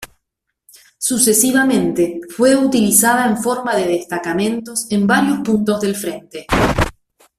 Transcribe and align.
Sucesivamente 0.97 2.21
fue 2.35 2.55
utilizada 2.55 3.27
en 3.29 3.37
forma 3.37 3.75
de 3.75 3.85
destacamentos 3.85 4.87
en 4.89 5.05
varios 5.05 5.41
puntos 5.41 5.79
del 5.79 5.95
frente. 5.95 6.47